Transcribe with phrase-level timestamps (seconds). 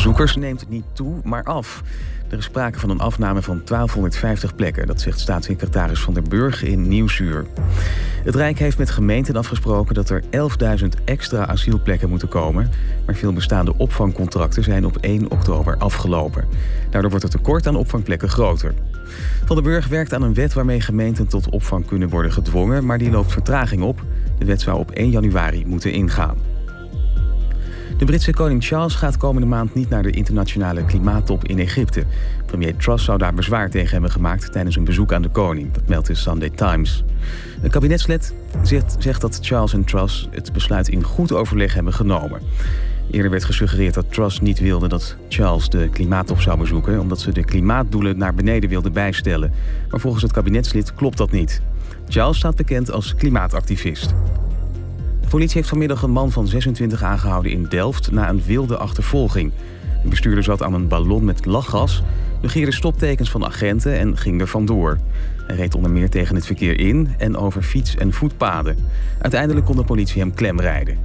[0.00, 1.82] Zoekers neemt niet toe, maar af.
[2.28, 4.86] Er is sprake van een afname van 1250 plekken.
[4.86, 7.46] Dat zegt staatssecretaris Van der Burg in Nieuwsuur.
[8.24, 10.22] Het Rijk heeft met gemeenten afgesproken dat er
[10.82, 12.70] 11.000 extra asielplekken moeten komen.
[13.06, 16.44] Maar veel bestaande opvangcontracten zijn op 1 oktober afgelopen.
[16.90, 18.74] Daardoor wordt het tekort aan opvangplekken groter.
[19.44, 22.98] Van der Burg werkt aan een wet waarmee gemeenten tot opvang kunnen worden gedwongen, maar
[22.98, 24.02] die loopt vertraging op.
[24.38, 26.36] De wet zou op 1 januari moeten ingaan.
[28.00, 32.04] De Britse koning Charles gaat komende maand niet naar de internationale klimaattop in Egypte.
[32.46, 35.72] Premier Truss zou daar bezwaar tegen hebben gemaakt tijdens een bezoek aan de koning.
[35.72, 37.04] Dat meldt de Sunday Times.
[37.62, 38.34] Een kabinetslid
[38.98, 42.40] zegt, dat Charles en Truss het besluit in goed overleg hebben genomen.
[43.10, 47.00] Eerder werd gesuggereerd dat Truss niet wilde dat Charles de klimaattop zou bezoeken...
[47.00, 49.52] omdat ze de klimaatdoelen naar beneden wilde bijstellen.
[49.90, 51.62] Maar volgens het kabinetslid klopt dat niet.
[52.08, 54.14] Charles staat bekend als klimaatactivist.
[55.30, 58.10] Politie heeft vanmiddag een man van 26 aangehouden in Delft...
[58.10, 59.52] na een wilde achtervolging.
[60.02, 62.02] De bestuurder zat aan een ballon met lachgas...
[62.42, 64.98] negeerde stoptekens van agenten en ging er vandoor.
[65.46, 68.76] Hij reed onder meer tegen het verkeer in en over fiets- en voetpaden.
[69.18, 70.98] Uiteindelijk kon de politie hem klemrijden.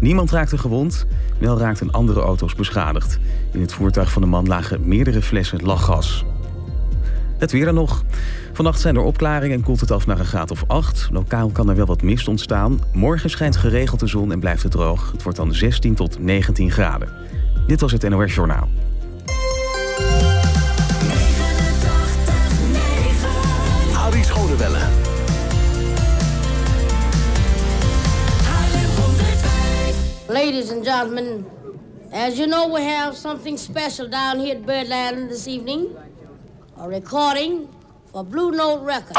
[0.00, 1.06] Niemand raakte gewond,
[1.38, 3.18] wel raakten andere auto's beschadigd.
[3.52, 6.24] In het voertuig van de man lagen meerdere flessen lachgas.
[7.38, 8.02] Het weer dan nog.
[8.52, 11.08] Vannacht zijn er opklaringen en koelt het af naar een graad of 8.
[11.12, 12.80] Lokaal kan er wel wat mist ontstaan.
[12.92, 15.12] Morgen schijnt geregeld de zon en blijft het droog.
[15.12, 17.08] Het wordt dan 16 tot 19 graden.
[17.66, 18.68] Dit was het NOS Journaal.
[30.28, 31.46] Ladies and gentlemen,
[32.12, 35.88] as you know, we have something special down here at Birdland this evening.
[36.78, 37.68] A recording
[38.12, 39.16] for Blue Note Records.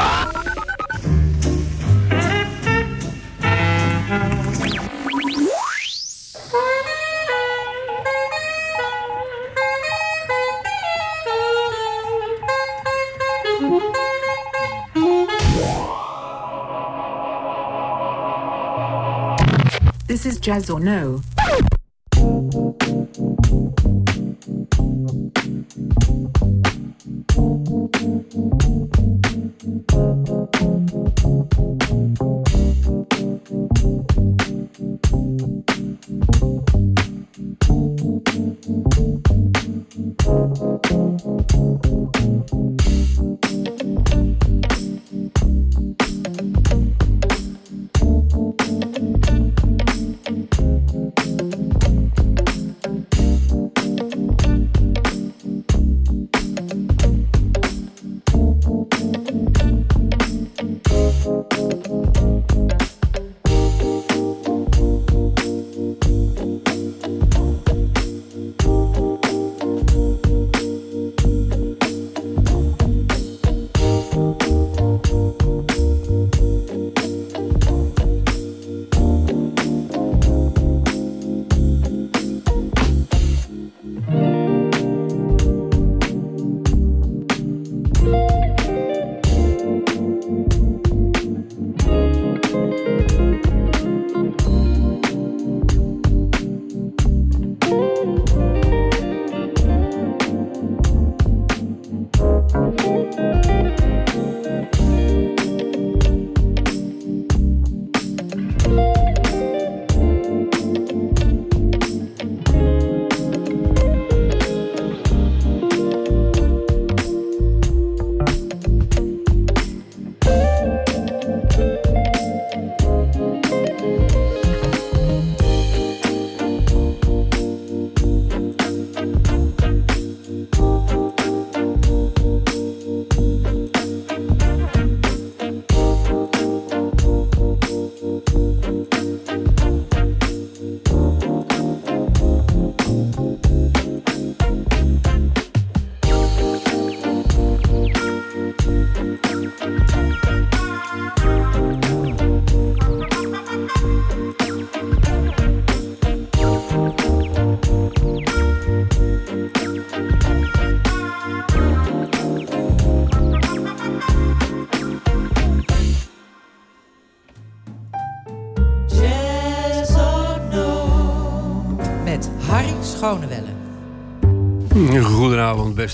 [20.08, 21.22] This is Jazz or No.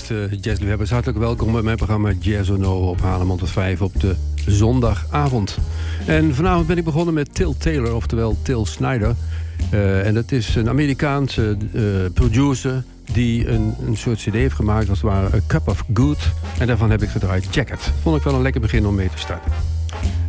[0.08, 0.90] Beste jazzliefhebbers.
[0.90, 4.14] Hartelijk welkom bij mijn programma Jazz or No op Haarlem tot 5 op de
[4.46, 5.58] zondagavond.
[6.06, 9.14] En vanavond ben ik begonnen met Till Taylor, oftewel Till Snyder.
[9.70, 11.82] Eh, en dat is een Amerikaanse eh,
[12.14, 16.18] producer, die een, een soort cd heeft gemaakt, als het ware A Cup of Good.
[16.58, 17.92] En daarvan heb ik gedraaid Jacket.
[18.02, 19.52] Vond ik wel een lekker begin om mee te starten.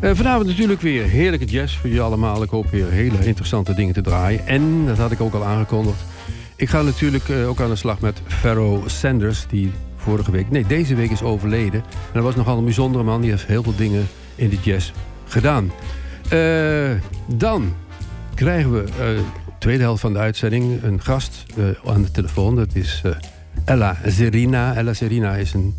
[0.01, 2.43] Uh, vanavond natuurlijk weer heerlijke jazz voor jullie allemaal.
[2.43, 4.47] Ik hoop weer hele interessante dingen te draaien.
[4.47, 6.03] En, dat had ik ook al aangekondigd...
[6.55, 9.45] ik ga natuurlijk uh, ook aan de slag met Pharoah Sanders...
[9.49, 11.79] die vorige week, nee, deze week is overleden.
[11.81, 13.21] En dat was nogal een bijzondere man.
[13.21, 14.91] Die heeft heel veel dingen in de jazz
[15.25, 15.71] gedaan.
[16.33, 16.91] Uh,
[17.25, 17.73] dan
[18.33, 19.21] krijgen we de
[19.59, 21.45] tweede helft van de uitzending een gast
[21.85, 22.55] aan de telefoon.
[22.55, 23.01] Dat is
[23.65, 24.75] Ella Zerina.
[24.75, 25.75] Ella Zerina is een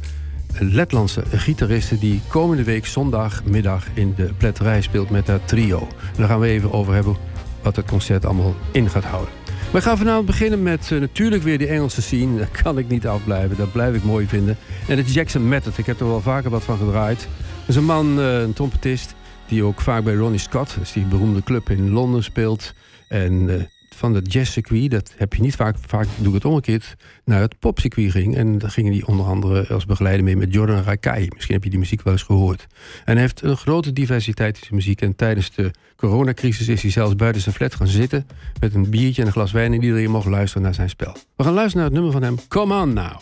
[0.58, 5.88] Letlandse gitariste die komende week zondagmiddag in de pletterij speelt met haar trio.
[6.16, 7.16] Daar gaan we even over hebben
[7.62, 9.32] wat het concert allemaal in gaat houden.
[9.72, 12.38] We gaan vanavond beginnen met uh, natuurlijk weer die Engelse scene.
[12.38, 14.56] Daar kan ik niet afblijven, dat blijf ik mooi vinden.
[14.88, 17.18] En het Jackson Method, ik heb er wel vaker wat van gedraaid.
[17.18, 19.14] Dat is een man, uh, een trompetist,
[19.46, 22.72] die ook vaak bij Ronnie Scott, is die beroemde club in Londen, speelt.
[23.08, 23.62] En uh,
[23.96, 27.58] van het jazzcircuit, dat heb je niet vaak, vaak doe ik het omgekeerd, naar het
[27.58, 28.36] popcircuit ging.
[28.36, 31.28] En daar gingen die onder andere als begeleider mee met Jordan Rakai.
[31.34, 32.66] Misschien heb je die muziek wel eens gehoord.
[33.04, 35.00] En hij heeft een grote diversiteit in zijn muziek.
[35.00, 38.26] En tijdens de coronacrisis is hij zelfs buiten zijn flat gaan zitten
[38.60, 41.16] met een biertje en een glas wijn en iedereen mocht luisteren naar zijn spel.
[41.36, 43.20] We gaan luisteren naar het nummer van hem, Come On Now.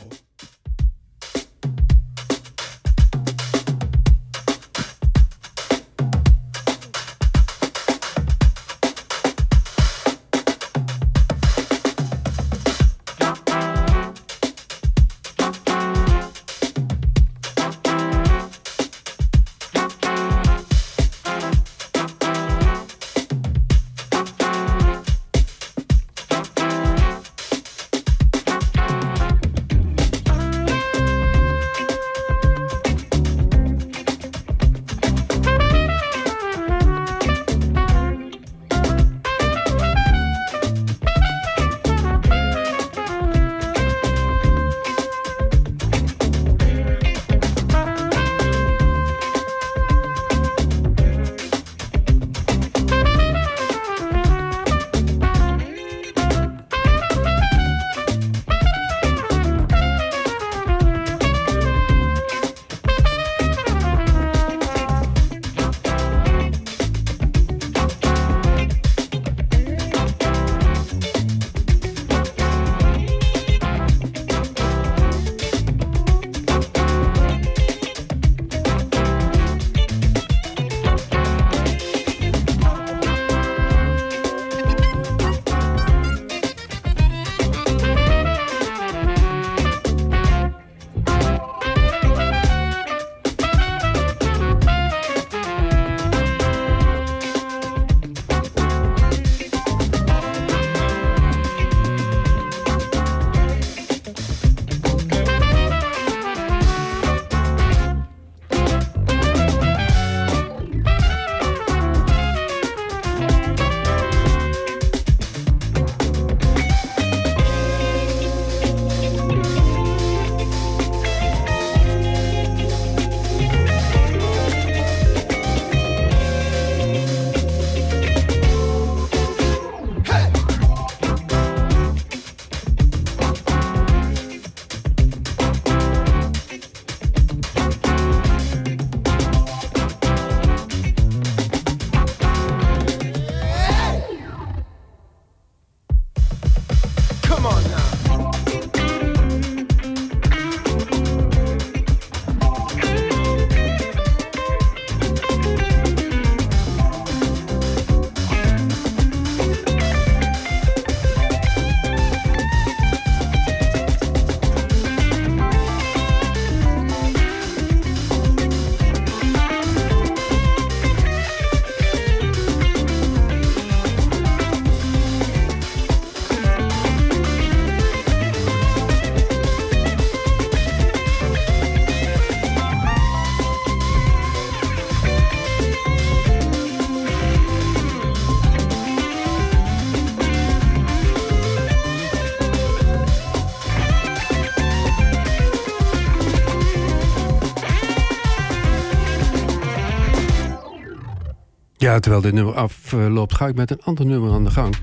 [202.01, 204.75] Terwijl dit nummer afloopt, ga ik met een ander nummer aan de gang.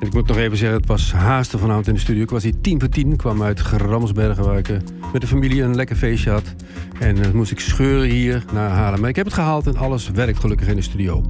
[0.00, 2.22] En ik moet nog even zeggen, het was haasten vanavond in de studio.
[2.22, 4.44] Ik was hier tien voor tien, kwam uit Gramsbergen...
[4.44, 4.76] waar ik eh,
[5.12, 6.54] met de familie een lekker feestje had.
[6.98, 9.00] En dan moest ik scheuren hier naar halen.
[9.00, 11.24] Maar ik heb het gehaald en alles werkt gelukkig in de studio.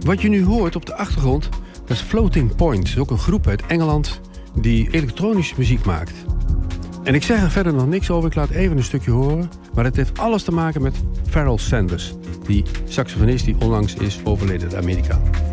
[0.00, 2.82] Wat je nu hoort op de achtergrond, dat is Floating Point.
[2.82, 4.20] Dat is ook een groep uit Engeland
[4.54, 6.14] die elektronische muziek maakt.
[7.02, 9.50] En ik zeg er verder nog niks over, ik laat even een stukje horen.
[9.74, 10.94] Maar het heeft alles te maken met
[11.28, 12.14] Pharoah Sanders,
[12.46, 15.51] die saxofonist die onlangs is overleden, de Amerikaan.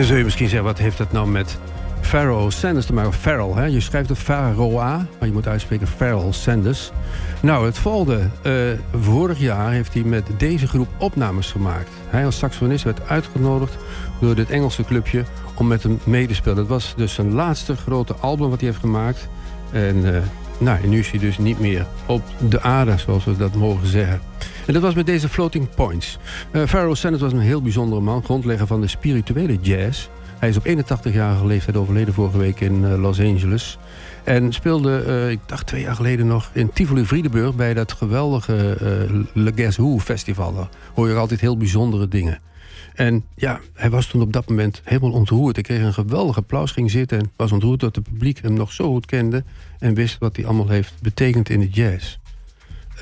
[0.00, 1.58] Dan zul je misschien zeggen, wat heeft dat nou met
[2.00, 3.12] Pharoah Sanders te maken?
[3.12, 3.64] Farrell, hè?
[3.64, 6.90] je schrijft het Pharoah, maar je moet uitspreken Pharoah Sanders.
[7.40, 8.28] Nou, het volgende.
[8.42, 8.52] Uh,
[9.00, 11.90] vorig jaar heeft hij met deze groep opnames gemaakt.
[12.08, 13.76] Hij als saxofonist werd uitgenodigd
[14.20, 16.56] door dit Engelse clubje om met hem mee te spelen.
[16.56, 19.28] Dat was dus zijn laatste grote album wat hij heeft gemaakt.
[19.72, 20.16] En uh,
[20.58, 24.29] nou, nu is hij dus niet meer op de aarde, zoals we dat mogen zeggen.
[24.70, 26.18] En dat was met deze Floating Points.
[26.52, 30.08] Uh, Pharoah Sanders was een heel bijzondere man, grondlegger van de spirituele jazz.
[30.38, 33.78] Hij is op 81-jarige leeftijd overleden vorige week in uh, Los Angeles.
[34.24, 37.54] En speelde, uh, ik dacht twee jaar geleden nog, in Tivoli Friedenburg...
[37.54, 38.76] bij dat geweldige
[39.34, 40.54] Le Guess Who festival.
[40.54, 42.40] Daar hoor je altijd heel bijzondere dingen.
[42.94, 45.54] En ja, hij was toen op dat moment helemaal ontroerd.
[45.54, 48.72] Hij kreeg een geweldig applaus, ging zitten en was ontroerd dat het publiek hem nog
[48.72, 49.44] zo goed kende...
[49.78, 52.18] en wist wat hij allemaal heeft betekend in de jazz.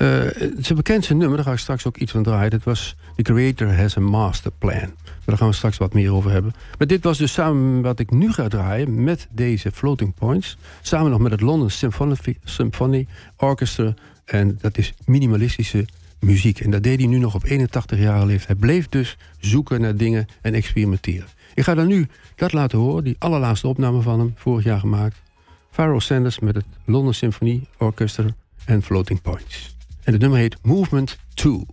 [0.01, 0.21] Uh,
[0.57, 2.49] zijn bekendste nummer, daar ga ik straks ook iets van draaien.
[2.49, 4.91] Dat was The Creator Has a Master Plan.
[5.25, 6.53] Daar gaan we straks wat meer over hebben.
[6.77, 10.57] Maar dit was dus samen wat ik nu ga draaien met deze Floating Points.
[10.81, 13.93] Samen nog met het London Symphony, Symphony Orchestra.
[14.25, 15.85] En dat is minimalistische
[16.19, 16.59] muziek.
[16.59, 18.47] En dat deed hij nu nog op 81 jaar leeftijd.
[18.47, 21.27] Hij bleef dus zoeken naar dingen en experimenteren.
[21.53, 25.21] Ik ga dan nu dat laten horen, die allerlaatste opname van hem, vorig jaar gemaakt.
[25.71, 28.25] Pharoah Sanders met het London Symphony Orchestra
[28.65, 29.77] en Floating Points.
[30.09, 31.65] En het nummer heet Movement 2.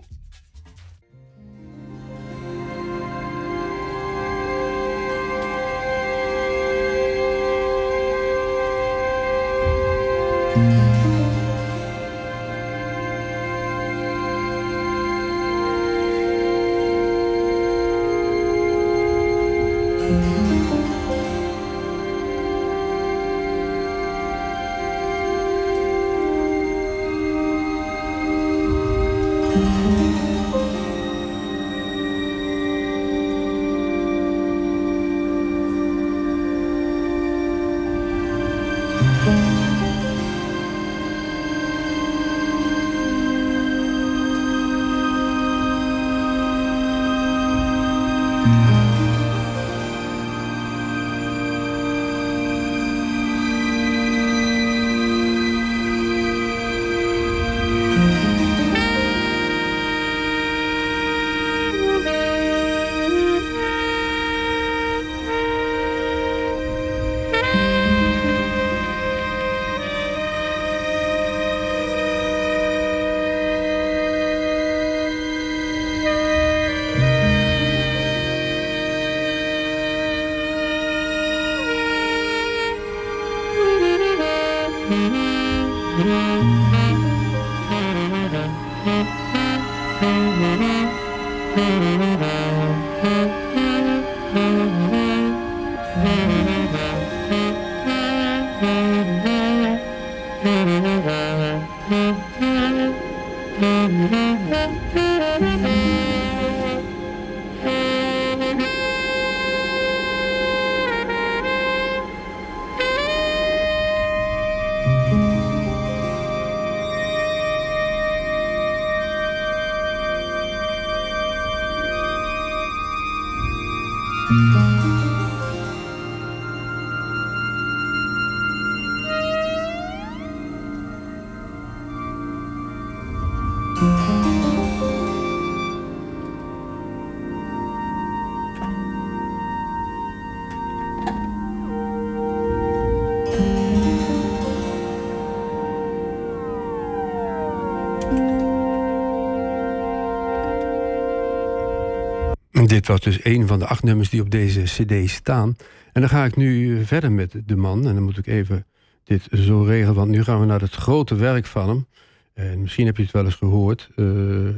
[152.77, 155.57] Dit was dus een van de acht nummers die op deze cd staan.
[155.93, 157.87] En dan ga ik nu verder met de man.
[157.87, 158.67] En dan moet ik even
[159.05, 161.87] dit zo regelen, want nu gaan we naar het grote werk van hem.
[162.35, 163.89] En misschien heb je het wel eens gehoord.
[163.97, 164.07] Eh,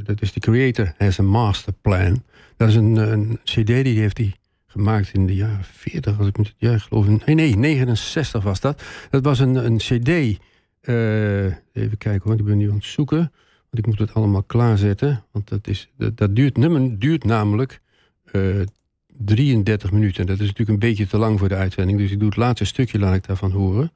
[0.05, 2.23] dat is The Creator Has a Master Plan.
[2.57, 4.35] Dat is een, een cd die heeft hij
[4.67, 7.07] gemaakt in de jaren 40, als ik me ja, geloof.
[7.25, 8.83] Nee, nee, 69 was dat.
[9.11, 10.09] Dat was een, een cd.
[10.09, 13.33] Uh, even kijken hoor, ik ben nu aan het zoeken.
[13.71, 15.25] Want ik moet het allemaal klaarzetten.
[15.33, 17.81] Want dat, is, dat, dat duurt, nummer duurt namelijk
[18.33, 18.65] uh,
[19.07, 20.27] 33 minuten.
[20.27, 21.99] Dat is natuurlijk een beetje te lang voor de uitzending.
[21.99, 23.93] Dus ik doe het laatste stukje, laat ik daarvan horen.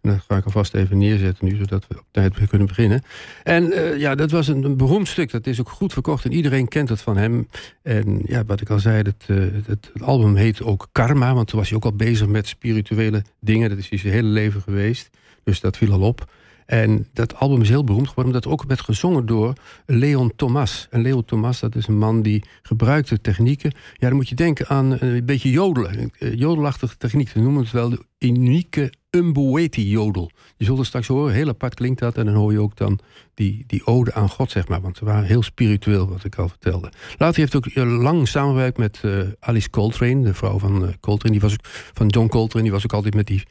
[0.00, 3.02] En dat ga ik alvast even neerzetten nu, zodat we op tijd kunnen beginnen.
[3.42, 5.30] En uh, ja, dat was een, beroemd stuk.
[5.30, 7.48] Dat is ook goed verkocht en iedereen kent het van hem.
[7.82, 11.34] En ja, wat ik al zei, het, uh, het, het album heet ook Karma.
[11.34, 13.68] Want toen was hij ook al bezig met spirituele dingen.
[13.68, 15.10] Dat is hij zijn hele leven geweest.
[15.44, 16.30] Dus dat viel al op.
[16.66, 19.52] En dat album is heel beroemd geworden, omdat het ook werd gezongen door
[19.86, 20.86] Leon Thomas.
[20.90, 23.72] En Leon Thomas, dat is een man die gebruikte technieken.
[23.94, 26.12] Ja, dan moet je denken aan een beetje jodelen.
[26.18, 27.32] Jodelachtige techniek.
[27.32, 30.30] We noemen het wel de unieke Umbueti-jodel.
[30.56, 32.16] Je zult het straks horen, heel apart klinkt dat.
[32.16, 32.98] En dan hoor je ook dan
[33.34, 34.80] die, die ode aan God, zeg maar.
[34.80, 36.92] Want ze waren heel spiritueel, wat ik al vertelde.
[37.16, 41.32] Later heeft ook lang samengewerkt met uh, Alice Coltrane, de vrouw van uh, Coltrane.
[41.32, 43.42] Die was ook, van John Coltrane, die was ook altijd met die,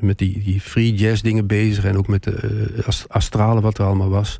[0.00, 1.84] met die, die free jazz dingen bezig.
[1.84, 4.38] En ook met de uh, astrale, wat er allemaal was.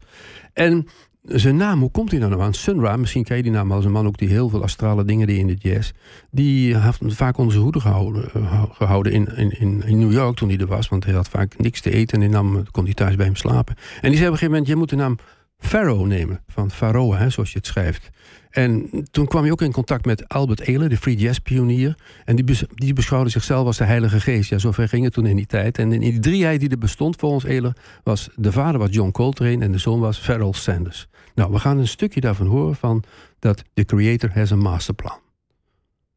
[0.52, 0.86] En
[1.28, 2.54] zijn naam, hoe komt hij nou aan?
[2.54, 5.04] Sun Ra, misschien ken je die naam als een man ook die heel veel astrale
[5.04, 5.90] dingen deed in de jazz.
[6.30, 8.30] Die heeft vaak onder zijn hoede gehouden,
[8.72, 10.88] gehouden in, in, in New York toen hij er was.
[10.88, 13.74] Want hij had vaak niks te eten en nam, kon hij thuis bij hem slapen.
[14.00, 15.18] En die zei op een gegeven moment, je moet de naam
[15.58, 16.40] Pharaoh nemen.
[16.48, 18.10] Van Pharaoh, hè, zoals je het schrijft.
[18.50, 21.96] En toen kwam hij ook in contact met Albert Ehler, de free jazz pionier.
[22.24, 24.50] En die, die beschouwde zichzelf als de heilige geest.
[24.50, 25.78] Ja, zover ging het toen in die tijd.
[25.78, 27.76] En in die drieheid die er bestond volgens Ehler...
[28.02, 31.08] was de vader was John Coltrane en de zoon was Pharoah Sanders.
[31.38, 33.04] Nou, we gaan een stukje daarvan horen van
[33.38, 35.18] dat The Creator has a masterplan.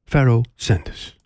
[0.06, 1.21] Pharoah Sanders.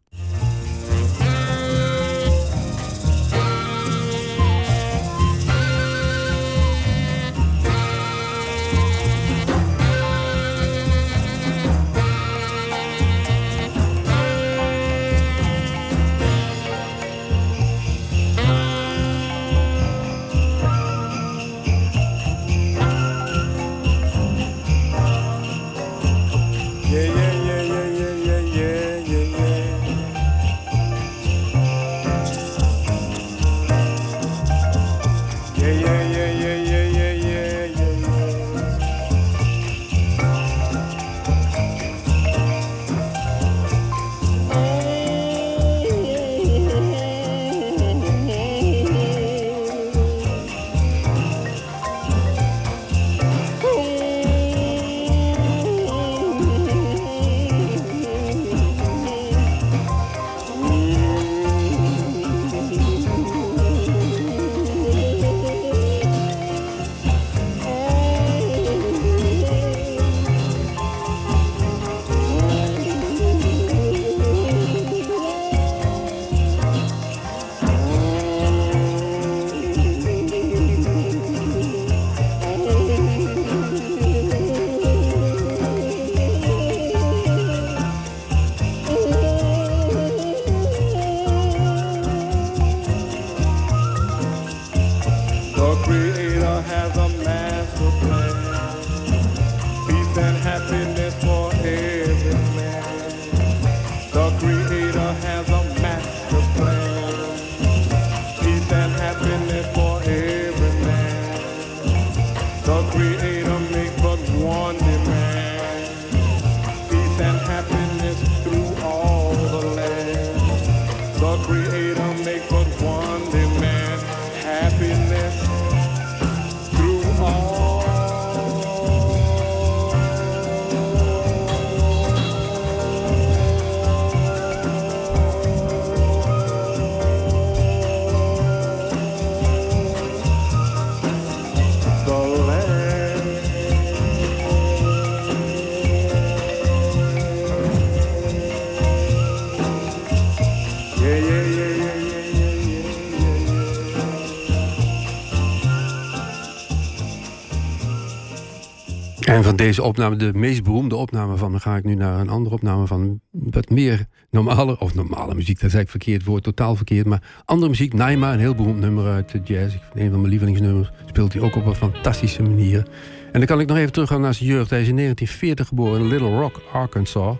[159.55, 162.87] Deze opname, de meest beroemde opname van, dan ga ik nu naar een andere opname
[162.87, 167.41] van wat meer normale, of normale muziek, dat is eigenlijk verkeerd woord, totaal verkeerd, maar
[167.45, 167.93] andere muziek.
[167.93, 171.55] Naima, een heel beroemd nummer uit de jazz, een van mijn lievelingsnummers, speelt hij ook
[171.55, 172.87] op een fantastische manier.
[173.31, 174.69] En dan kan ik nog even teruggaan naar zijn jeugd.
[174.69, 177.35] Hij is in 1940 geboren in Little Rock, Arkansas.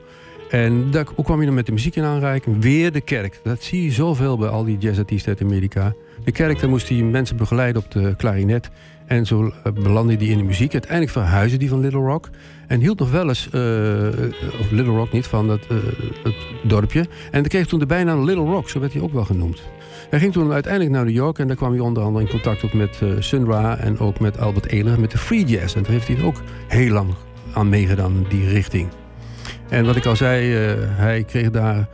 [0.49, 2.62] En daar, hoe kwam je dan met de muziek in aanreiking?
[2.62, 3.39] Weer de kerk.
[3.43, 5.93] Dat zie je zoveel bij al die jazzartiesten uit Amerika.
[6.23, 8.69] de kerk, daar moest hij mensen begeleiden op de klarinet.
[9.05, 10.71] En zo eh, belandde hij in de muziek.
[10.71, 12.29] Uiteindelijk verhuisde hij van Little Rock.
[12.67, 13.61] En hield nog wel eens, uh,
[14.59, 15.55] of Little Rock niet, van uh,
[16.23, 16.99] het dorpje.
[16.99, 19.61] En dan kreeg toen de bijnaam Little Rock, zo werd hij ook wel genoemd.
[20.09, 22.63] Hij ging toen uiteindelijk naar New York en daar kwam hij onder andere in contact
[22.63, 25.75] op met Sun Ra en ook met Albert Ehler met de Free Jazz.
[25.75, 27.13] En daar heeft hij ook heel lang
[27.53, 28.87] aan meegedaan in die richting.
[29.69, 31.87] En wat ik al zei, hij kreeg daar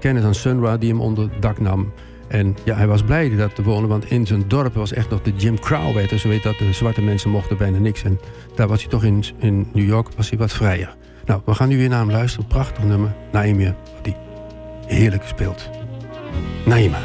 [0.00, 1.92] kennis aan Sun Ra die hem onder dak nam.
[2.28, 5.22] En ja, hij was blij dat te wonen, want in zijn dorp was echt nog
[5.22, 6.20] de Jim Crow-wet.
[6.20, 8.02] Zo weet dat de zwarte mensen mochten bijna niks.
[8.02, 8.18] En
[8.54, 10.96] daar was hij toch in, in New York was hij wat vrijer.
[11.24, 12.46] Nou, we gaan nu weer naar hem luisteren.
[12.46, 14.16] Prachtig nummer, Naima, die
[14.86, 15.70] heerlijk speelt.
[16.64, 16.98] Naima.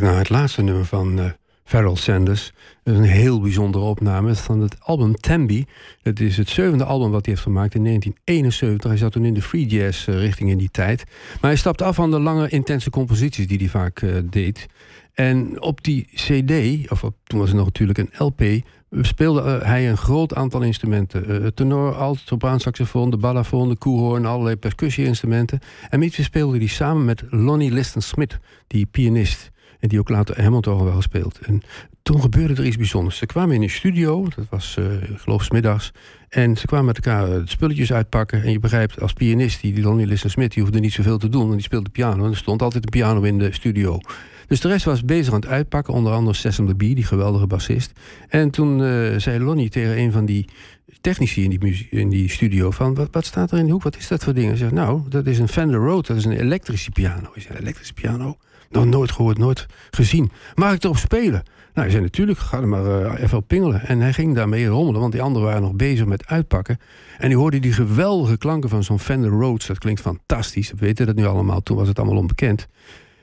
[0.00, 2.52] Naar het laatste nummer van uh, Sanders.
[2.82, 5.64] Dat is een heel bijzondere opname van het album Tambi.
[6.02, 8.90] Het is het zevende album wat hij heeft gemaakt in 1971.
[8.90, 11.04] Hij zat toen in de free jazz uh, richting in die tijd.
[11.40, 14.66] Maar hij stapte af van de lange, intense composities die hij vaak uh, deed.
[15.14, 18.42] En op die CD, of op, toen was het nog natuurlijk een LP,
[18.90, 21.42] speelde hij een groot aantal instrumenten.
[21.42, 25.58] Uh, tenor, alt, sopraan, saxofoon, de balafon, de koehoorn, allerlei percussie-instrumenten.
[25.88, 29.50] En met speelde hij samen met Lonnie Liston Smith, die pianist.
[29.86, 31.38] En die ook later Hamilton wel gespeeld.
[31.42, 31.62] En
[32.02, 33.16] toen gebeurde er iets bijzonders.
[33.16, 34.76] Ze kwamen in een studio, dat was
[35.08, 35.92] ik geloof smiddags.
[36.28, 38.42] En ze kwamen met elkaar de spulletjes uitpakken.
[38.42, 41.42] En je begrijpt, als pianist, die, Lonnie Liston Smith, die hoefde niet zoveel te doen.
[41.42, 42.24] Want die speelde piano.
[42.24, 43.98] En er stond altijd een piano in de studio.
[44.46, 45.94] Dus de rest was bezig aan het uitpakken.
[45.94, 47.92] Onder andere Sessom the Bee, die geweldige bassist.
[48.28, 50.48] En toen uh, zei Lonnie tegen een van die
[51.00, 52.70] technici in die, in die studio...
[52.70, 53.82] van wat, wat staat er in de hoek?
[53.82, 54.46] Wat is dat voor ding?
[54.46, 56.08] Hij zegt, nou, dat is een Fender Rhodes.
[56.08, 57.30] Dat is een elektrische piano.
[57.34, 58.36] Ik zei, elektrische piano?
[58.84, 60.30] Nooit gehoord, nooit gezien.
[60.54, 61.42] Mag ik erop spelen?
[61.74, 63.86] Nou, hij zei natuurlijk, ga er maar uh, even op pingelen.
[63.86, 66.78] En hij ging daarmee rommelen, want die anderen waren nog bezig met uitpakken.
[67.18, 69.66] En die hoorde die geweldige klanken van zo'n Fender Rhodes.
[69.66, 71.62] Dat klinkt fantastisch, we weten dat nu allemaal.
[71.62, 72.66] Toen was het allemaal onbekend.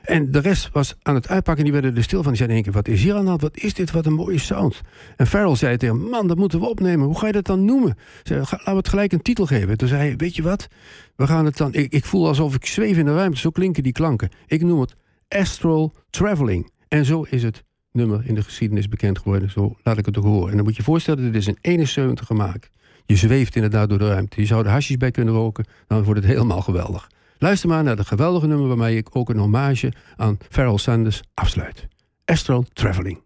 [0.04, 2.28] En de rest was aan het uitpakken, die werden er stil van.
[2.28, 3.42] Die zeiden in één keer, wat is hier aan de hand?
[3.42, 3.92] Wat is dit?
[3.92, 4.82] Wat een mooie sound.
[5.18, 7.06] En Farrell zei tegen hem, man, dat moeten we opnemen.
[7.06, 7.98] Hoe ga je dat dan noemen?
[8.24, 9.78] Zei, laten we het gelijk een titel geven.
[9.78, 10.68] Toen zei hij, weet je wat?
[11.16, 11.74] We gaan het dan...
[11.74, 13.40] Ik, ik voel alsof ik zweef in de ruimte.
[13.40, 14.30] Zo klinken die klanken.
[14.48, 14.96] Ik noem het
[15.34, 16.72] Astral Traveling.
[16.88, 19.50] En zo is het nummer in de geschiedenis bekend geworden.
[19.50, 20.50] Zo laat ik het ook horen.
[20.50, 22.70] En dan moet je voorstellen, dit is in 71 gemaakt.
[23.06, 24.42] Je zweeft inderdaad door de ruimte.
[24.42, 25.66] Je zou er hasjes bij kunnen roken.
[25.88, 27.10] Dan wordt het helemaal geweldig.
[27.38, 31.88] Luister maar naar het geweldige nummer waarmee ik ook een hommage aan Pharrell Sanders afsluit.
[32.26, 33.22] Astral Traveling.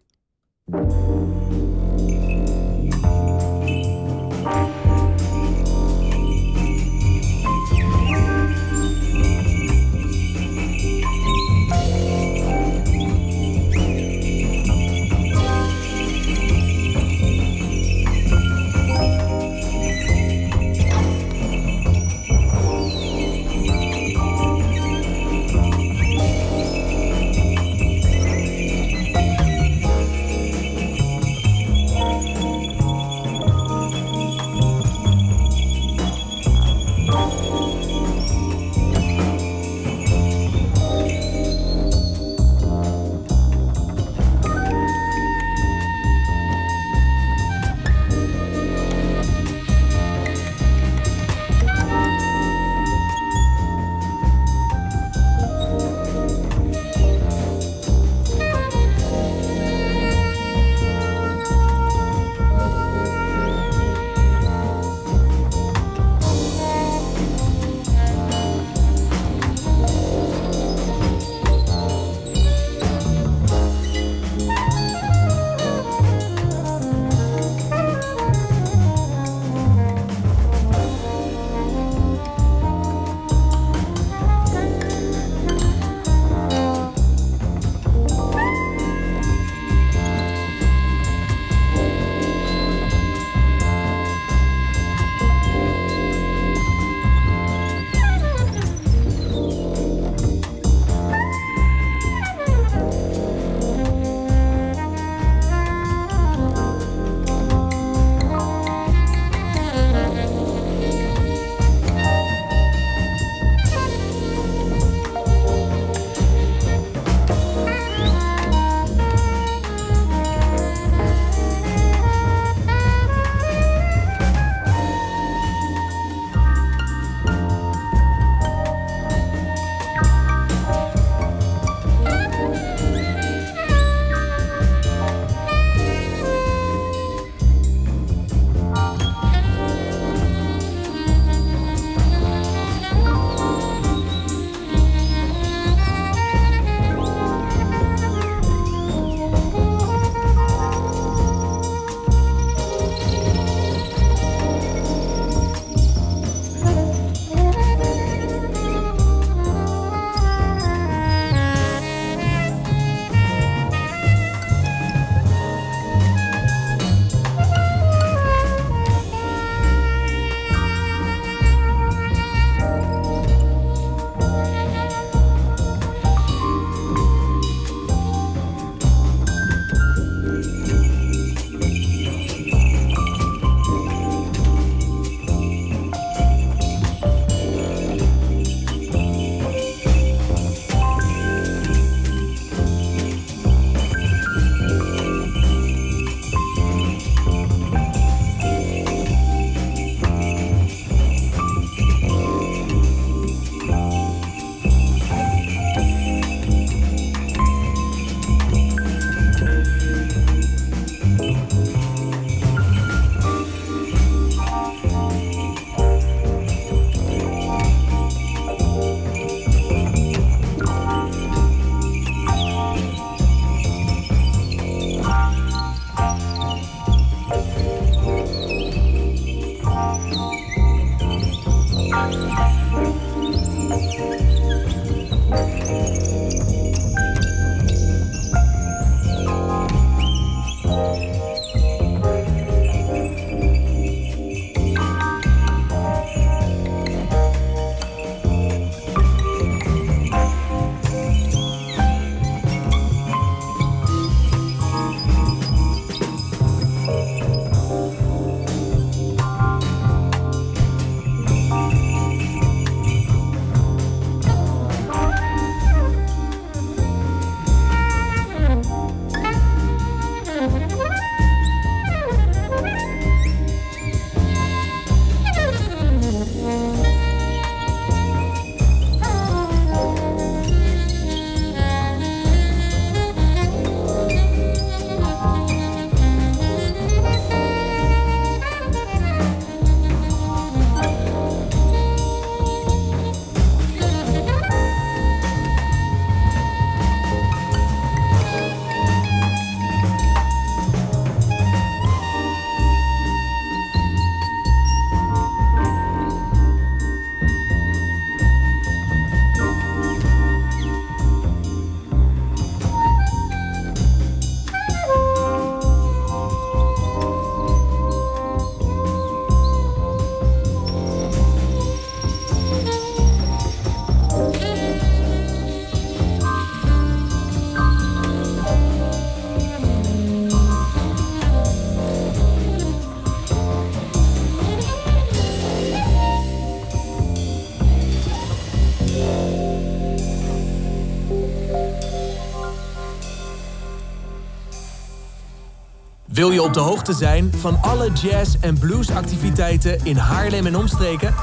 [346.18, 351.14] Wil je op de hoogte zijn van alle jazz- en bluesactiviteiten in Haarlem en omstreken?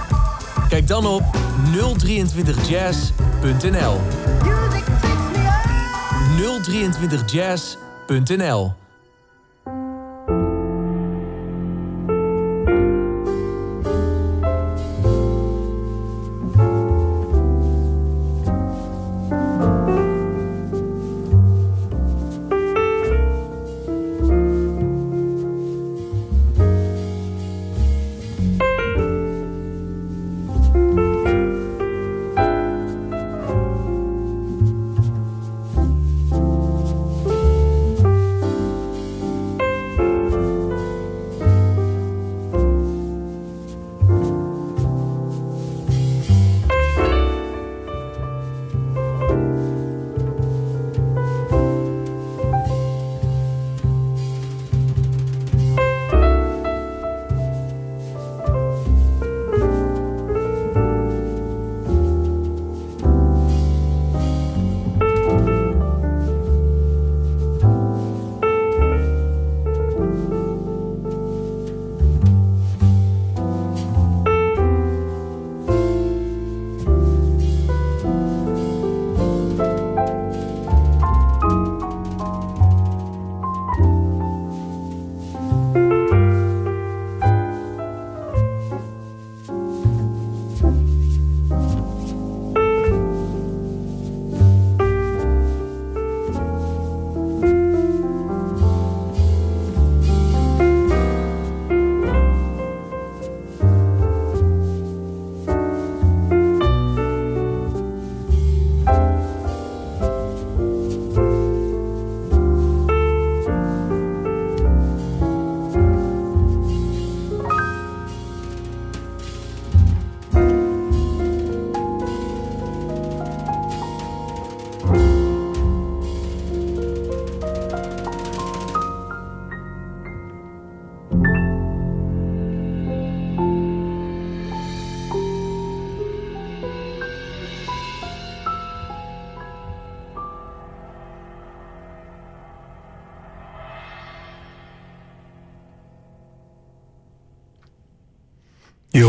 [0.69, 1.23] Kijk dan op
[1.73, 3.99] 023jazz.nl
[6.37, 8.84] 023jazz.nl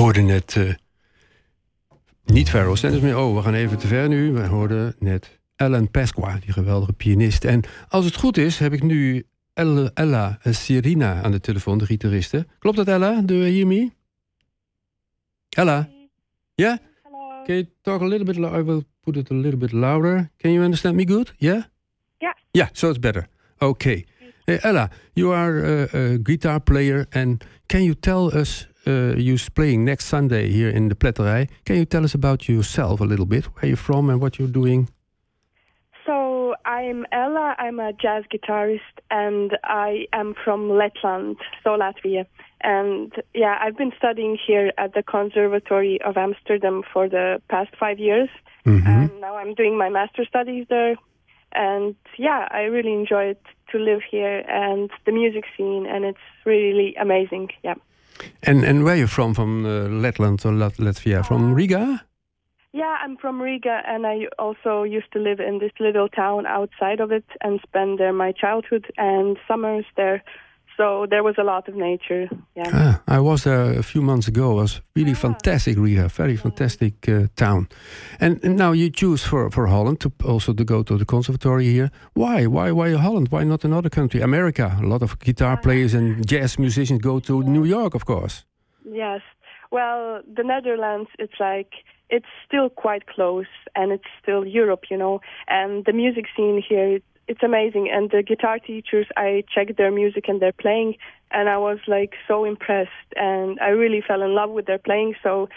[0.07, 0.73] hoorde net uh,
[2.25, 3.19] niet Pharoah Sanders meer.
[3.19, 4.33] Oh, we gaan even te ver nu.
[4.33, 7.45] We hoorden net Ellen Pasqua, die geweldige pianist.
[7.45, 11.87] En als het goed is, heb ik nu Ella, Ella Sirina aan de telefoon, de
[11.87, 12.47] gitariste.
[12.59, 13.21] Klopt dat, Ella?
[13.21, 13.91] Do you hear me?
[15.49, 15.89] Ella?
[16.55, 16.77] Yeah?
[17.03, 17.43] Hello.
[17.45, 18.61] Can you talk a little bit louder?
[18.61, 20.31] I will put it a little bit louder.
[20.37, 21.35] Can you understand me good?
[21.37, 21.63] Yeah?
[22.19, 22.35] Yeah.
[22.51, 23.29] Yeah, so it's better.
[23.59, 24.05] Okay.
[24.45, 29.39] Hey, Ella, you are a, a guitar player, and can you tell us uh, you're
[29.55, 31.49] playing next Sunday here in the Pletterij.
[31.64, 33.45] Can you tell us about yourself a little bit?
[33.47, 34.89] Where you're from and what you're doing?
[36.05, 37.55] So I'm Ella.
[37.59, 42.26] I'm a jazz guitarist, and I am from Letland, so Latvia.
[42.62, 47.99] And yeah, I've been studying here at the Conservatory of Amsterdam for the past five
[47.99, 48.28] years,
[48.64, 48.87] Mhm.
[48.87, 50.97] and now I'm doing my master studies there.
[51.53, 56.26] And yeah, I really enjoy it to live here and the music scene, and it's
[56.45, 57.51] really amazing.
[57.64, 57.74] Yeah.
[58.43, 59.35] And and where are you from?
[59.35, 61.25] From uh, Letland or Lat Latvia?
[61.25, 62.03] From Riga?
[62.73, 67.01] Yeah, I'm from Riga, and I also used to live in this little town outside
[67.01, 70.23] of it and spend there my childhood and summers there.
[70.77, 72.29] So there was a lot of nature.
[72.55, 72.70] Yeah.
[72.72, 74.51] Ah, I was there a few months ago.
[74.51, 76.09] It was really fantastic, Riga.
[76.09, 77.68] Very fantastic uh, town.
[78.20, 81.64] And, and now you choose for, for Holland to also to go to the conservatory
[81.64, 81.91] here.
[82.12, 82.47] Why?
[82.47, 82.72] Why?
[82.72, 83.29] Why Holland?
[83.31, 84.20] Why not another country?
[84.20, 84.77] America.
[84.79, 88.45] A lot of guitar players and jazz musicians go to New York, of course.
[88.85, 89.22] Yes.
[89.70, 91.72] Well, the Netherlands, it's like
[92.09, 95.20] it's still quite close, and it's still Europe, you know.
[95.49, 97.91] And the music scene here, it's amazing.
[97.93, 100.97] And the guitar teachers, I checked their music and their playing,
[101.31, 105.14] and I was like so impressed, and I really fell in love with their playing.
[105.22, 105.49] So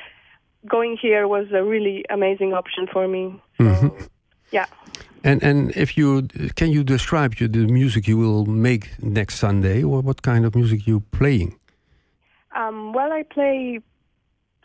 [0.67, 3.41] going here was a really amazing option for me.
[3.57, 3.95] So,
[4.51, 4.65] yeah.
[5.24, 10.01] And and if you can you describe the music you will make next Sunday, or
[10.01, 11.57] what kind of music you playing?
[12.55, 13.80] Um, well, I play.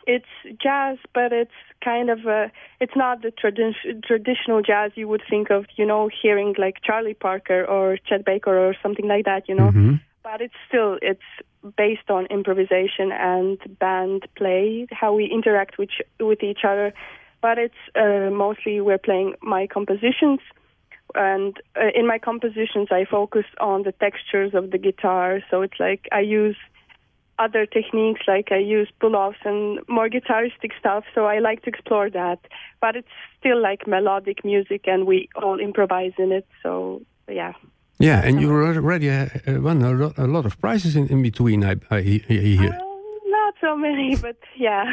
[0.07, 0.25] It's
[0.61, 1.51] jazz, but it's
[1.83, 2.51] kind of a.
[2.79, 5.65] It's not the tradi- traditional jazz you would think of.
[5.77, 9.49] You know, hearing like Charlie Parker or Chet Baker or something like that.
[9.49, 9.99] You know, Mhm.
[10.23, 11.29] but it's still it's
[11.75, 15.89] based on improvisation and band play, how we interact with
[16.19, 16.93] with each other.
[17.41, 20.39] But it's uh, mostly we're playing my compositions,
[21.15, 25.41] and uh, in my compositions I focus on the textures of the guitar.
[25.49, 26.57] So it's like I use
[27.39, 31.03] other techniques like I use pull-offs and more guitaristic stuff.
[31.13, 32.39] So I like to explore that,
[32.81, 33.07] but it's
[33.39, 36.47] still like melodic music, and we all improvise in it.
[36.63, 37.53] So yeah.
[37.97, 41.63] Yeah, and you already uh, won a, lot of prizes in, in between.
[41.63, 42.73] I, I, he- he hear.
[42.73, 42.79] Uh,
[43.27, 44.83] not so many, but yeah.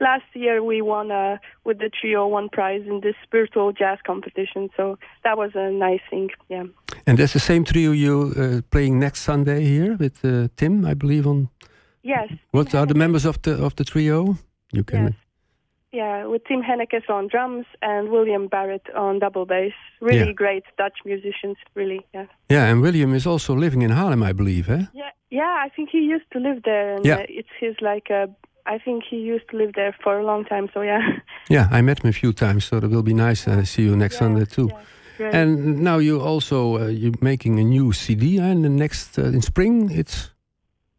[0.00, 4.70] Last year we won uh, with the trio one prize in this spiritual jazz competition,
[4.76, 6.30] so that was a nice thing.
[6.48, 6.64] Yeah.
[7.06, 10.94] And that's the same trio you uh, playing next Sunday here with uh, Tim, I
[10.94, 11.26] believe.
[11.26, 11.48] On
[12.02, 12.28] Yes.
[12.50, 14.36] what are the members of the of the trio?
[14.72, 15.04] You can.
[15.04, 15.14] Yes.
[15.90, 19.72] Yeah, with Tim Hennekes on drums and William Barrett on double bass.
[20.00, 20.32] Really Yeah.
[20.32, 22.00] great Dutch musicians, really.
[22.14, 22.26] Yeah.
[22.50, 24.68] Yeah, and William is also living in Haarlem, I believe.
[24.68, 24.84] Eh?
[24.92, 25.64] Yeah, yeah.
[25.66, 27.20] I think he used to live there, and Yeah.
[27.20, 28.10] uh, it's his like.
[28.10, 28.26] Uh,
[28.74, 30.68] I think he used to live there for a long time.
[30.74, 31.00] So yeah.
[31.50, 33.96] Yeah, I met him a few times, so it will be nice to see you
[33.96, 34.68] next Sunday too.
[34.68, 34.80] yeah,
[35.16, 35.34] great.
[35.34, 39.40] And now you also uh, you're making a new CD, and the next uh, in
[39.40, 40.30] spring it's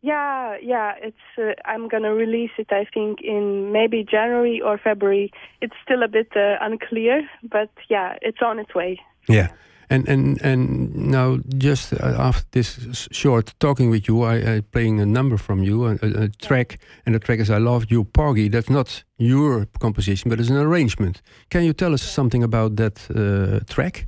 [0.01, 0.93] Yeah, yeah.
[1.01, 1.17] It's.
[1.37, 2.71] Uh, I'm gonna release it.
[2.71, 5.31] I think in maybe January or February.
[5.61, 8.99] It's still a bit uh, unclear, but yeah, it's on its way.
[9.27, 9.49] yeah.
[9.91, 14.99] And and and now just uh, after this short talking with you, I, I playing
[15.01, 18.03] a number from you, a, a, a track, and the track is "I Love You,
[18.03, 21.23] Porgy." That's not your composition, but it's an arrangement.
[21.49, 24.07] Can you tell us something about that uh, track?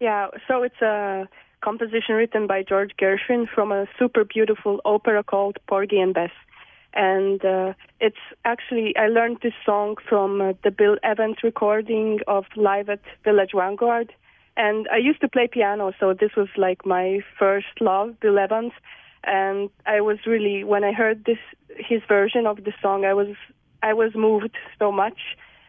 [0.00, 1.26] Yeah, so it's a
[1.60, 6.30] composition written by George Gershwin from a super beautiful opera called Porgy and Bess.
[6.94, 12.44] And uh, it's actually, I learned this song from uh, the Bill Evans recording of
[12.56, 14.12] Live at Village Vanguard.
[14.56, 18.72] And I used to play piano, so this was like my first love, Bill Evans.
[19.24, 21.38] And I was really, when I heard this,
[21.76, 23.36] his version of the song, I was,
[23.82, 25.18] I was moved so much.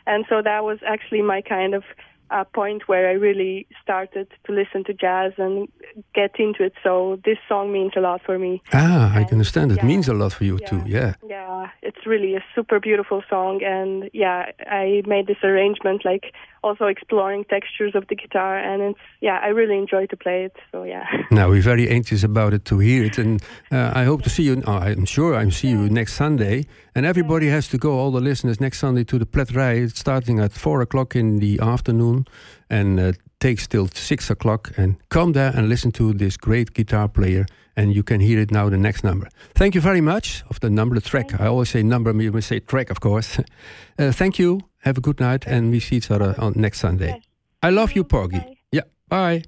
[0.08, 1.84] And so that was actually my kind of
[2.32, 5.68] uh, point where I really started to listen to jazz and
[6.14, 6.74] get into it.
[6.84, 8.62] So this song means a lot for me.
[8.74, 9.72] Ah, I can understand.
[9.72, 9.86] It yeah.
[9.86, 10.82] means a lot for you too.
[10.86, 11.14] Yeah.
[11.28, 16.86] Yeah, it's really a super beautiful song, and yeah, I made this arrangement like also
[16.86, 20.56] exploring textures of the guitar, and it's yeah, I really enjoy to play it.
[20.72, 21.06] So yeah.
[21.32, 23.42] Now we're very anxious about it to hear it, and
[23.72, 24.62] uh, I hope to see you.
[24.66, 27.92] Oh, I'm sure I'm see you next Sunday, and everybody has to go.
[28.00, 29.84] All the listeners next Sunday to the Pletterij.
[29.84, 32.26] It's starting at four o'clock in the afternoon,
[32.70, 34.72] and uh, takes till six o'clock.
[34.78, 37.46] And come there and listen to this great guitar player,
[37.80, 38.70] and you can hear it now.
[38.70, 39.30] The next number.
[39.56, 41.40] Thank you very much of the number, the track.
[41.40, 43.40] I always say number, you must say track, of course.
[44.00, 44.60] uh, thank you.
[44.84, 47.22] Have a good night, and we see each other on next Sunday.
[47.64, 48.42] I love you, Porgy.
[48.72, 48.84] Yeah.
[49.08, 49.44] Bye.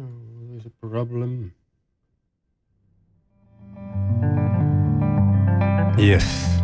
[0.00, 0.04] Oh,
[0.50, 1.52] there's a problem.
[5.98, 6.57] Yes.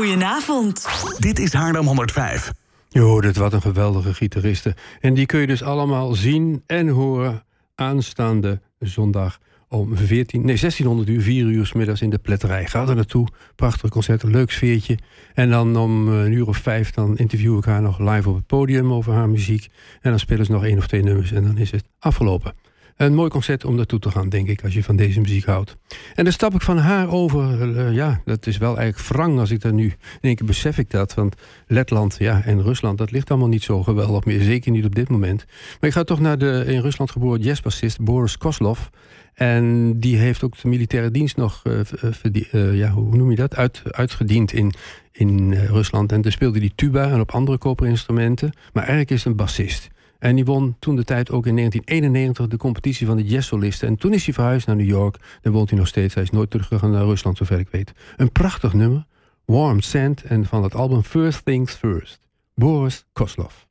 [0.00, 0.86] Goedenavond.
[1.18, 2.52] Dit is Haarlem 105.
[2.88, 4.74] Jo, dit wat een geweldige gitaristen.
[5.00, 7.44] En die kun je dus allemaal zien en horen
[7.74, 9.38] aanstaande zondag
[9.68, 12.66] om 14, nee, 1600 uur, 4 uur s middags in de pletterij.
[12.66, 13.26] Ga er naartoe.
[13.56, 14.98] Prachtig concert, een leuk sfeertje.
[15.34, 18.34] En dan om eh, een uur of vijf dan interview ik haar nog live op
[18.34, 19.68] het podium over haar muziek.
[20.00, 22.54] En dan spelen ze nog één of twee nummers en dan is het afgelopen.
[23.00, 25.76] Een mooi concert om naartoe te gaan, denk ik, als je van deze muziek houdt.
[26.14, 27.68] En dan stap ik van haar over.
[27.68, 29.84] Uh, ja, dat is wel eigenlijk wrang als ik dat nu.
[29.84, 31.14] In één keer besef ik dat.
[31.14, 31.34] Want
[31.66, 34.42] Letland ja, en Rusland, dat ligt allemaal niet zo geweldig meer.
[34.42, 35.44] Zeker niet op dit moment.
[35.80, 38.80] Maar ik ga toch naar de in Rusland geboren jazzbassist Boris Koslov.
[39.34, 43.82] En die heeft ook de militaire dienst nog, uh, ja, hoe noem je dat, Uit,
[43.84, 44.72] uitgediend in,
[45.12, 46.12] in Rusland.
[46.12, 48.52] En daar speelde hij tuba en op andere koperinstrumenten.
[48.72, 49.90] Maar eigenlijk is hij een bassist.
[50.20, 53.88] En die won toen de tijd ook in 1991 de competitie van de jazzsolisten.
[53.88, 55.16] En toen is hij verhuisd naar New York.
[55.40, 56.14] Daar woont hij nog steeds.
[56.14, 57.92] Hij is nooit teruggegaan naar Rusland, zover ik weet.
[58.16, 59.06] Een prachtig nummer.
[59.44, 60.22] Warm Sand.
[60.22, 62.28] En van het album First Things First.
[62.54, 63.69] Boris Koslov.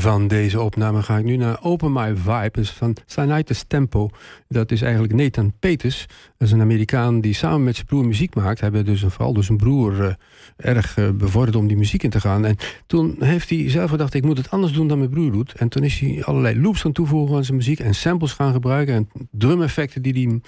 [0.00, 2.60] Van deze opname ga ik nu naar Open My Vibe.
[2.60, 4.08] is van Sinitis Tempo.
[4.48, 6.06] Dat is eigenlijk Nathan Peters.
[6.38, 8.60] Dat is een Amerikaan die samen met zijn broer muziek maakt.
[8.60, 10.12] Heeft dus een, vooral dus een broer uh,
[10.56, 12.44] erg uh, bevorderd om die muziek in te gaan.
[12.44, 15.52] En toen heeft hij zelf gedacht, ik moet het anders doen dan mijn broer doet.
[15.52, 17.80] En toen is hij allerlei loops gaan toevoegen aan zijn muziek.
[17.80, 18.94] En samples gaan gebruiken.
[18.94, 20.40] En drum-effecten die hij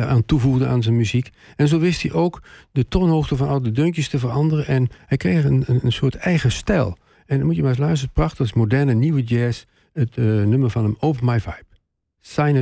[0.00, 1.30] uh, aan toevoegde aan zijn muziek.
[1.56, 2.42] En zo wist hij ook
[2.72, 4.66] de toonhoogte van oude deuntjes te veranderen.
[4.66, 6.96] En hij kreeg een, een soort eigen stijl.
[7.26, 8.14] En dan moet je maar eens luisteren.
[8.14, 9.64] Prachtig, moderne, nieuwe jazz.
[9.92, 11.64] Het uh, nummer van hem, Open My Vibe.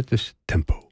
[0.08, 0.90] Is Tempo.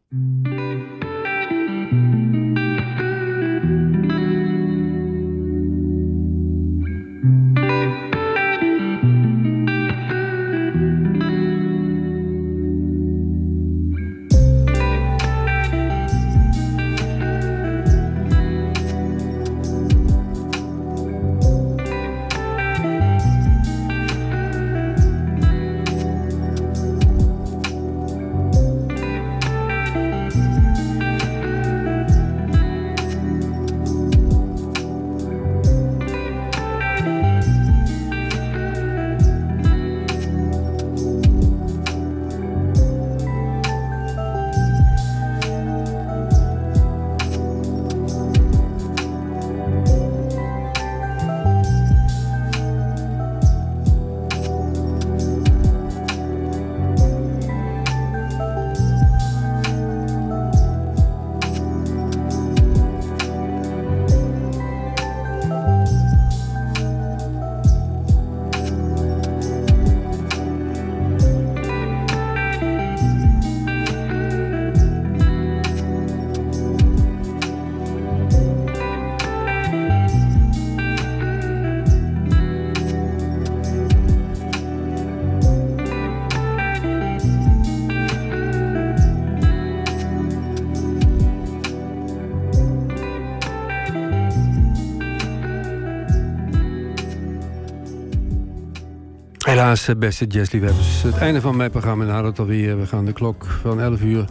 [99.71, 101.03] Helaas, beste jazzliefhebbers.
[101.03, 102.79] Het einde van mijn programma nadert het alweer.
[102.79, 104.25] We gaan de klok van 11 uur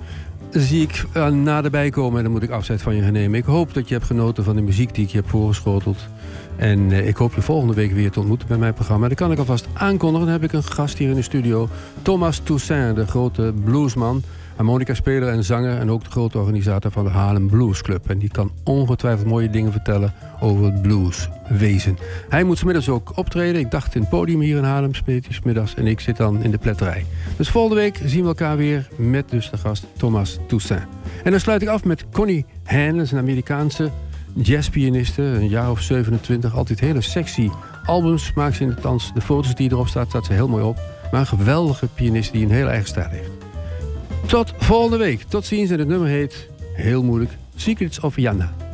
[0.49, 3.39] zie ik uh, naderbij komen en dan moet ik afscheid van je gaan nemen.
[3.39, 5.97] Ik hoop dat je hebt genoten van de muziek die ik je heb voorgeschoteld.
[6.55, 9.07] En uh, ik hoop je volgende week weer te ontmoeten bij mijn programma.
[9.07, 10.27] Dan kan ik alvast aankondigen.
[10.27, 11.69] Dan heb ik een gast hier in de studio.
[12.01, 14.23] Thomas Toussaint, de grote bluesman
[14.60, 18.10] harmonica-speler en zanger en ook de grote organisator van de Haarlem Blues Club.
[18.10, 21.97] En die kan ongetwijfeld mooie dingen vertellen over het blueswezen.
[22.30, 23.62] Hij moet smiddags ook optreden.
[23.62, 25.76] Ik dacht in het podium hier in Haarlem, speelt hij smiddags.
[25.76, 27.05] En ik zit dan in de pletterij.
[27.38, 30.88] Dus volgende week zien we elkaar weer met dus de gast Thomas Toussaint.
[31.24, 33.91] En dan sluit ik af met Connie Han, dat is een Amerikaanse
[34.34, 35.22] jazzpianiste.
[35.22, 37.49] Een jaar of 27, altijd hele sexy
[37.86, 39.14] albums maakt ze in de dans.
[39.14, 40.80] De foto's die erop staan, staat ze heel mooi op.
[41.12, 43.38] Maar een geweldige pianist die een heel eigen stijl heeft.
[44.28, 45.22] Tot volgende week.
[45.22, 45.70] Tot ziens.
[45.70, 48.68] En het nummer heet, heel moeilijk, Secrets of Janna.